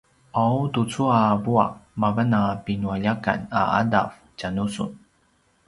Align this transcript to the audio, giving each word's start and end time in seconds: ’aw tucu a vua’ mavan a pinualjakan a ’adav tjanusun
’aw 0.41 0.57
tucu 0.73 1.03
a 1.19 1.21
vua’ 1.43 1.65
mavan 2.01 2.33
a 2.39 2.41
pinualjakan 2.65 3.39
a 3.59 3.61
’adav 3.77 4.09
tjanusun 4.37 4.91